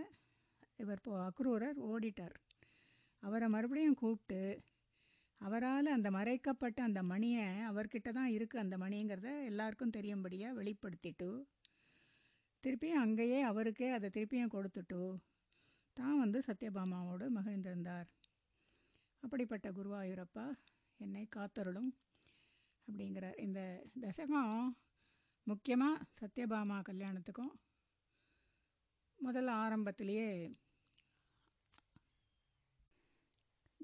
[0.83, 2.37] இவர் இப்போ அக்ரூரர் ஓடிட்டார்.
[3.23, 4.43] அவரை மறுபடியும் கூப்பிட்டு
[5.41, 11.29] அவரால் அந்த மறைக்கப்பட்ட அந்த மணியை அவர்கிட்ட தான் இருக்குது அந்த மணிங்கிறத எல்லாருக்கும் தெரியும்படியாக வெளிப்படுத்திட்டு
[12.65, 15.01] திருப்பியும் அங்கேயே அவருக்கே அதை திருப்பியும் கொடுத்துட்டு
[15.97, 18.09] தான் வந்து சத்யபாமாவோடு மகிழ்ந்திருந்தார்.
[19.21, 20.45] அப்படிப்பட்ட குருவாயூரப்பா
[20.97, 21.91] என்னை காத்தருளும்
[22.89, 23.61] அப்படிங்கிற இந்த
[24.01, 24.53] தசகம்
[25.47, 27.53] முக்கியமாக சத்யபாமா கல்யாணத்துக்கும்
[29.19, 30.29] முதல்ல ஆரம்பத்திலேயே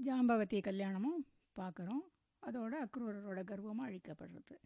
[0.04, 1.20] ஜாம்பவதி கல்யாணமும்
[1.56, 2.04] பார்க்குறோம்.
[2.42, 4.56] அதோட அக்ரூரரோட கர்வமாக அழிக்கப்படுறது.